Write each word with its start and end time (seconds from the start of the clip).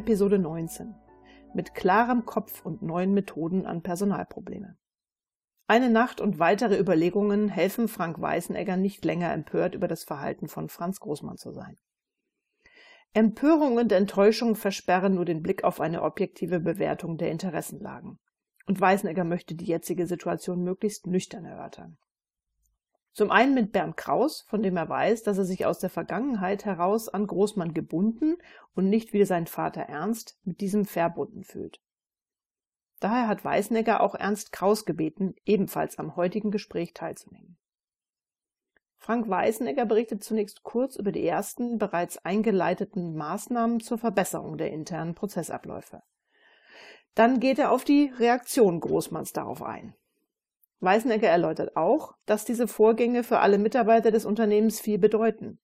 Episode 0.00 0.38
19. 0.38 0.94
Mit 1.52 1.74
klarem 1.74 2.24
Kopf 2.24 2.64
und 2.64 2.80
neuen 2.80 3.12
Methoden 3.12 3.66
an 3.66 3.82
Personalprobleme. 3.82 4.78
Eine 5.66 5.90
Nacht 5.90 6.22
und 6.22 6.38
weitere 6.38 6.80
Überlegungen 6.80 7.50
helfen 7.50 7.86
Frank 7.86 8.18
Weißenegger 8.18 8.78
nicht 8.78 9.04
länger 9.04 9.30
empört 9.30 9.74
über 9.74 9.88
das 9.88 10.04
Verhalten 10.04 10.48
von 10.48 10.70
Franz 10.70 11.00
Großmann 11.00 11.36
zu 11.36 11.52
sein. 11.52 11.76
Empörung 13.12 13.76
und 13.76 13.92
Enttäuschung 13.92 14.54
versperren 14.54 15.16
nur 15.16 15.26
den 15.26 15.42
Blick 15.42 15.64
auf 15.64 15.82
eine 15.82 16.00
objektive 16.00 16.60
Bewertung 16.60 17.18
der 17.18 17.30
Interessenlagen. 17.30 18.18
Und 18.64 18.80
Weißenegger 18.80 19.24
möchte 19.24 19.54
die 19.54 19.66
jetzige 19.66 20.06
Situation 20.06 20.62
möglichst 20.62 21.08
nüchtern 21.08 21.44
erörtern. 21.44 21.98
Zum 23.12 23.30
einen 23.30 23.54
mit 23.54 23.72
Bernd 23.72 23.96
Kraus, 23.96 24.42
von 24.48 24.62
dem 24.62 24.76
er 24.76 24.88
weiß, 24.88 25.22
dass 25.24 25.36
er 25.36 25.44
sich 25.44 25.66
aus 25.66 25.78
der 25.78 25.90
Vergangenheit 25.90 26.64
heraus 26.64 27.08
an 27.08 27.26
Großmann 27.26 27.74
gebunden 27.74 28.36
und 28.74 28.88
nicht 28.88 29.12
wie 29.12 29.24
sein 29.24 29.46
Vater 29.46 29.82
Ernst 29.82 30.38
mit 30.44 30.60
diesem 30.60 30.84
verbunden 30.84 31.42
fühlt. 31.42 31.80
Daher 33.00 33.28
hat 33.28 33.44
Weißenegger 33.44 34.00
auch 34.00 34.14
Ernst 34.14 34.52
Kraus 34.52 34.84
gebeten, 34.84 35.34
ebenfalls 35.44 35.98
am 35.98 36.16
heutigen 36.16 36.50
Gespräch 36.50 36.92
teilzunehmen. 36.92 37.56
Frank 38.98 39.28
Weißenegger 39.28 39.86
berichtet 39.86 40.22
zunächst 40.22 40.62
kurz 40.62 40.96
über 40.96 41.10
die 41.10 41.26
ersten 41.26 41.78
bereits 41.78 42.18
eingeleiteten 42.18 43.16
Maßnahmen 43.16 43.80
zur 43.80 43.96
Verbesserung 43.96 44.58
der 44.58 44.70
internen 44.70 45.14
Prozessabläufe. 45.14 46.02
Dann 47.14 47.40
geht 47.40 47.58
er 47.58 47.72
auf 47.72 47.84
die 47.84 48.12
Reaktion 48.18 48.78
Großmanns 48.78 49.32
darauf 49.32 49.62
ein. 49.62 49.94
Weißenegger 50.80 51.28
erläutert 51.28 51.76
auch, 51.76 52.14
dass 52.24 52.44
diese 52.44 52.66
Vorgänge 52.66 53.22
für 53.22 53.40
alle 53.40 53.58
Mitarbeiter 53.58 54.10
des 54.10 54.24
Unternehmens 54.24 54.80
viel 54.80 54.98
bedeuten, 54.98 55.60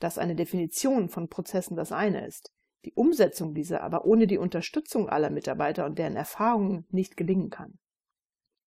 dass 0.00 0.18
eine 0.18 0.34
Definition 0.34 1.08
von 1.08 1.28
Prozessen 1.28 1.76
das 1.76 1.92
eine 1.92 2.26
ist, 2.26 2.52
die 2.84 2.92
Umsetzung 2.92 3.54
dieser 3.54 3.82
aber 3.82 4.04
ohne 4.04 4.26
die 4.26 4.38
Unterstützung 4.38 5.08
aller 5.08 5.30
Mitarbeiter 5.30 5.86
und 5.86 5.98
deren 5.98 6.16
Erfahrungen 6.16 6.84
nicht 6.90 7.16
gelingen 7.16 7.50
kann. 7.50 7.78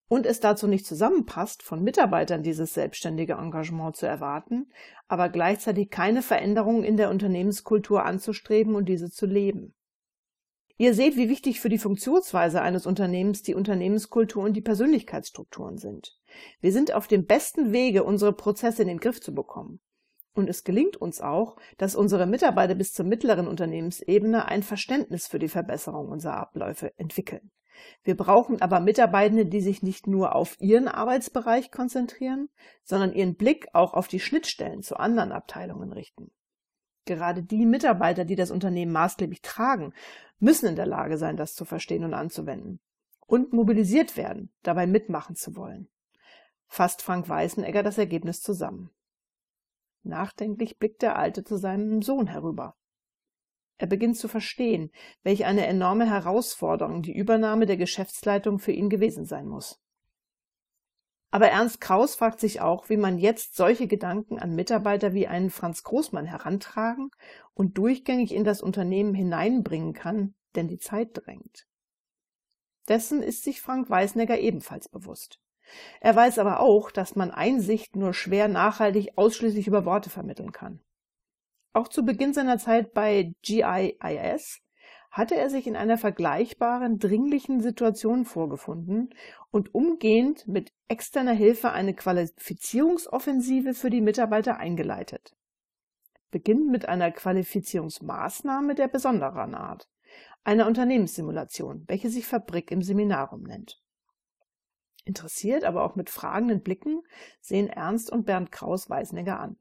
Und 0.08 0.26
es 0.26 0.40
dazu 0.40 0.66
nicht 0.66 0.86
zusammenpasst, 0.86 1.62
von 1.62 1.84
Mitarbeitern 1.84 2.42
dieses 2.42 2.74
selbstständige 2.74 3.34
Engagement 3.34 3.94
zu 3.94 4.06
erwarten, 4.06 4.72
aber 5.06 5.28
gleichzeitig 5.28 5.90
keine 5.90 6.22
Veränderungen 6.22 6.82
in 6.82 6.96
der 6.96 7.10
Unternehmenskultur 7.10 8.04
anzustreben 8.04 8.74
und 8.74 8.88
diese 8.88 9.10
zu 9.10 9.26
leben. 9.26 9.74
Ihr 10.80 10.94
seht, 10.94 11.18
wie 11.18 11.28
wichtig 11.28 11.60
für 11.60 11.68
die 11.68 11.76
Funktionsweise 11.76 12.62
eines 12.62 12.86
Unternehmens 12.86 13.42
die 13.42 13.54
Unternehmenskultur 13.54 14.42
und 14.44 14.54
die 14.54 14.62
Persönlichkeitsstrukturen 14.62 15.76
sind. 15.76 16.16
Wir 16.62 16.72
sind 16.72 16.94
auf 16.94 17.06
dem 17.06 17.26
besten 17.26 17.70
Wege, 17.70 18.02
unsere 18.02 18.32
Prozesse 18.32 18.80
in 18.80 18.88
den 18.88 18.98
Griff 18.98 19.20
zu 19.20 19.34
bekommen. 19.34 19.80
Und 20.32 20.48
es 20.48 20.64
gelingt 20.64 20.96
uns 20.96 21.20
auch, 21.20 21.56
dass 21.76 21.94
unsere 21.94 22.26
Mitarbeiter 22.26 22.74
bis 22.74 22.94
zur 22.94 23.04
mittleren 23.04 23.46
Unternehmensebene 23.46 24.48
ein 24.48 24.62
Verständnis 24.62 25.26
für 25.26 25.38
die 25.38 25.48
Verbesserung 25.48 26.08
unserer 26.08 26.38
Abläufe 26.38 26.96
entwickeln. 26.96 27.50
Wir 28.02 28.16
brauchen 28.16 28.62
aber 28.62 28.80
Mitarbeitende, 28.80 29.44
die 29.44 29.60
sich 29.60 29.82
nicht 29.82 30.06
nur 30.06 30.34
auf 30.34 30.58
ihren 30.60 30.88
Arbeitsbereich 30.88 31.70
konzentrieren, 31.70 32.48
sondern 32.84 33.12
ihren 33.12 33.34
Blick 33.34 33.68
auch 33.74 33.92
auf 33.92 34.08
die 34.08 34.18
Schnittstellen 34.18 34.80
zu 34.80 34.96
anderen 34.96 35.32
Abteilungen 35.32 35.92
richten. 35.92 36.30
Gerade 37.04 37.42
die 37.42 37.66
Mitarbeiter, 37.66 38.24
die 38.24 38.36
das 38.36 38.50
Unternehmen 38.50 38.92
maßgeblich 38.92 39.42
tragen, 39.42 39.92
müssen 40.38 40.66
in 40.66 40.76
der 40.76 40.86
Lage 40.86 41.18
sein, 41.18 41.36
das 41.36 41.54
zu 41.54 41.64
verstehen 41.64 42.04
und 42.04 42.14
anzuwenden. 42.14 42.80
Und 43.26 43.52
mobilisiert 43.52 44.16
werden, 44.16 44.52
dabei 44.62 44.86
mitmachen 44.86 45.36
zu 45.36 45.56
wollen. 45.56 45.88
Fasst 46.66 47.02
Frank 47.02 47.28
Weißenegger 47.28 47.82
das 47.82 47.98
Ergebnis 47.98 48.42
zusammen. 48.42 48.90
Nachdenklich 50.02 50.78
blickt 50.78 51.02
der 51.02 51.16
Alte 51.16 51.44
zu 51.44 51.56
seinem 51.56 52.02
Sohn 52.02 52.26
herüber. 52.26 52.76
Er 53.78 53.86
beginnt 53.86 54.18
zu 54.18 54.28
verstehen, 54.28 54.90
welch 55.22 55.46
eine 55.46 55.66
enorme 55.66 56.08
Herausforderung 56.08 57.02
die 57.02 57.16
Übernahme 57.16 57.66
der 57.66 57.76
Geschäftsleitung 57.76 58.58
für 58.58 58.72
ihn 58.72 58.90
gewesen 58.90 59.24
sein 59.24 59.46
muss. 59.46 59.80
Aber 61.30 61.48
Ernst 61.48 61.80
Kraus 61.80 62.16
fragt 62.16 62.40
sich 62.40 62.60
auch, 62.60 62.88
wie 62.88 62.96
man 62.96 63.18
jetzt 63.18 63.56
solche 63.56 63.86
Gedanken 63.86 64.38
an 64.38 64.54
Mitarbeiter 64.54 65.14
wie 65.14 65.28
einen 65.28 65.50
Franz 65.50 65.84
Großmann 65.84 66.26
herantragen 66.26 67.10
und 67.54 67.78
durchgängig 67.78 68.34
in 68.34 68.44
das 68.44 68.62
Unternehmen 68.62 69.14
hineinbringen 69.14 69.92
kann, 69.92 70.34
denn 70.56 70.66
die 70.66 70.78
Zeit 70.78 71.10
drängt. 71.12 71.66
Dessen 72.88 73.22
ist 73.22 73.44
sich 73.44 73.60
Frank 73.60 73.88
Weißnegger 73.88 74.40
ebenfalls 74.40 74.88
bewusst. 74.88 75.38
Er 76.00 76.16
weiß 76.16 76.40
aber 76.40 76.58
auch, 76.58 76.90
dass 76.90 77.14
man 77.14 77.30
Einsicht 77.30 77.94
nur 77.94 78.12
schwer 78.12 78.48
nachhaltig 78.48 79.12
ausschließlich 79.16 79.68
über 79.68 79.84
Worte 79.84 80.10
vermitteln 80.10 80.50
kann. 80.50 80.80
Auch 81.72 81.86
zu 81.86 82.04
Beginn 82.04 82.34
seiner 82.34 82.58
Zeit 82.58 82.92
bei 82.92 83.34
GIIS 83.42 84.60
hatte 85.10 85.34
er 85.36 85.50
sich 85.50 85.66
in 85.66 85.76
einer 85.76 85.98
vergleichbaren, 85.98 86.98
dringlichen 86.98 87.60
Situation 87.60 88.24
vorgefunden 88.24 89.12
und 89.50 89.74
umgehend 89.74 90.46
mit 90.46 90.72
externer 90.88 91.32
Hilfe 91.32 91.72
eine 91.72 91.94
Qualifizierungsoffensive 91.94 93.74
für 93.74 93.90
die 93.90 94.00
Mitarbeiter 94.00 94.58
eingeleitet. 94.58 95.34
Beginnt 96.30 96.68
mit 96.68 96.88
einer 96.88 97.10
Qualifizierungsmaßnahme 97.10 98.76
der 98.76 98.86
besonderen 98.86 99.56
Art, 99.56 99.88
einer 100.44 100.68
Unternehmenssimulation, 100.68 101.84
welche 101.88 102.08
sich 102.08 102.26
Fabrik 102.26 102.70
im 102.70 102.82
Seminarum 102.82 103.42
nennt. 103.42 103.82
Interessiert, 105.04 105.64
aber 105.64 105.82
auch 105.82 105.96
mit 105.96 106.08
fragenden 106.08 106.62
Blicken 106.62 107.02
sehen 107.40 107.68
Ernst 107.68 108.12
und 108.12 108.26
Bernd 108.26 108.52
Kraus 108.52 108.88
Weißenegger 108.88 109.40
an. 109.40 109.58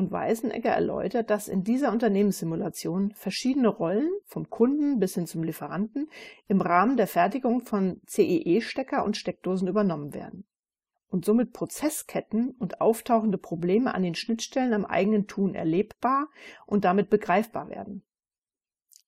Und 0.00 0.10
Weißenegger 0.10 0.70
erläutert, 0.70 1.28
dass 1.28 1.46
in 1.46 1.62
dieser 1.62 1.92
Unternehmenssimulation 1.92 3.12
verschiedene 3.12 3.68
Rollen, 3.68 4.10
vom 4.24 4.48
Kunden 4.48 4.98
bis 4.98 5.12
hin 5.12 5.26
zum 5.26 5.42
Lieferanten, 5.42 6.08
im 6.48 6.62
Rahmen 6.62 6.96
der 6.96 7.06
Fertigung 7.06 7.60
von 7.60 8.00
CEE-Stecker 8.06 9.04
und 9.04 9.18
Steckdosen 9.18 9.68
übernommen 9.68 10.14
werden. 10.14 10.46
Und 11.10 11.26
somit 11.26 11.52
Prozessketten 11.52 12.52
und 12.58 12.80
auftauchende 12.80 13.36
Probleme 13.36 13.94
an 13.94 14.02
den 14.02 14.14
Schnittstellen 14.14 14.72
am 14.72 14.86
eigenen 14.86 15.26
Tun 15.26 15.54
erlebbar 15.54 16.30
und 16.64 16.86
damit 16.86 17.10
begreifbar 17.10 17.68
werden. 17.68 18.02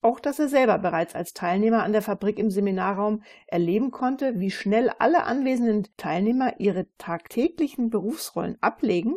Auch 0.02 0.20
dass 0.20 0.38
er 0.40 0.48
selber 0.48 0.76
bereits 0.76 1.14
als 1.14 1.32
Teilnehmer 1.32 1.84
an 1.84 1.92
der 1.92 2.02
Fabrik 2.02 2.38
im 2.38 2.50
Seminarraum 2.50 3.22
erleben 3.46 3.92
konnte, 3.92 4.38
wie 4.40 4.50
schnell 4.50 4.90
alle 4.98 5.24
anwesenden 5.24 5.88
Teilnehmer 5.96 6.60
ihre 6.60 6.86
tagtäglichen 6.98 7.88
Berufsrollen 7.88 8.58
ablegen 8.60 9.16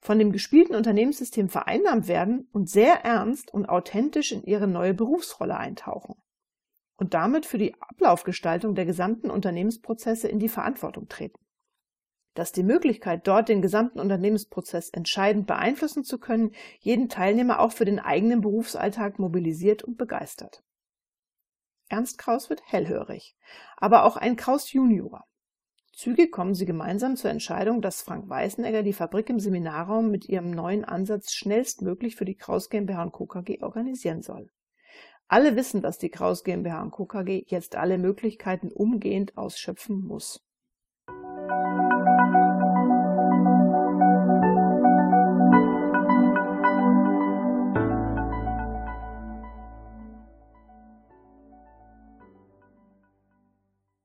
von 0.00 0.18
dem 0.18 0.32
gespielten 0.32 0.74
Unternehmenssystem 0.74 1.48
vereinnahmt 1.48 2.08
werden 2.08 2.48
und 2.52 2.70
sehr 2.70 3.04
ernst 3.04 3.52
und 3.52 3.68
authentisch 3.68 4.32
in 4.32 4.42
ihre 4.44 4.66
neue 4.66 4.94
Berufsrolle 4.94 5.56
eintauchen 5.56 6.14
und 6.98 7.14
damit 7.14 7.46
für 7.46 7.58
die 7.58 7.74
Ablaufgestaltung 7.80 8.74
der 8.74 8.84
gesamten 8.84 9.30
Unternehmensprozesse 9.30 10.28
in 10.28 10.38
die 10.38 10.48
Verantwortung 10.48 11.08
treten. 11.08 11.38
Dass 12.34 12.52
die 12.52 12.62
Möglichkeit, 12.62 13.26
dort 13.26 13.48
den 13.48 13.62
gesamten 13.62 13.98
Unternehmensprozess 13.98 14.90
entscheidend 14.90 15.46
beeinflussen 15.46 16.04
zu 16.04 16.18
können, 16.18 16.52
jeden 16.78 17.08
Teilnehmer 17.08 17.60
auch 17.60 17.72
für 17.72 17.84
den 17.84 17.98
eigenen 17.98 18.40
Berufsalltag 18.40 19.18
mobilisiert 19.18 19.82
und 19.82 19.96
begeistert. 19.96 20.62
Ernst 21.88 22.18
Kraus 22.18 22.50
wird 22.50 22.62
hellhörig, 22.64 23.36
aber 23.76 24.04
auch 24.04 24.16
ein 24.16 24.36
Kraus 24.36 24.72
Junior. 24.72 25.24
Zügig 25.98 26.30
kommen 26.30 26.54
sie 26.54 26.64
gemeinsam 26.64 27.16
zur 27.16 27.32
Entscheidung, 27.32 27.82
dass 27.82 28.02
Frank 28.02 28.28
Weißenegger 28.28 28.84
die 28.84 28.92
Fabrik 28.92 29.28
im 29.30 29.40
Seminarraum 29.40 30.12
mit 30.12 30.28
ihrem 30.28 30.52
neuen 30.52 30.84
Ansatz 30.84 31.32
schnellstmöglich 31.32 32.14
für 32.14 32.24
die 32.24 32.36
Kraus 32.36 32.70
GmbH 32.70 33.10
Co. 33.10 33.26
KG 33.26 33.62
organisieren 33.62 34.22
soll. 34.22 34.48
Alle 35.26 35.56
wissen, 35.56 35.82
dass 35.82 35.98
die 35.98 36.08
Kraus 36.08 36.44
GmbH 36.44 36.88
Co. 36.90 37.04
KG 37.06 37.42
jetzt 37.48 37.74
alle 37.74 37.98
Möglichkeiten 37.98 38.70
umgehend 38.70 39.36
ausschöpfen 39.36 40.06
muss. 40.06 40.46
Musik 41.08 42.17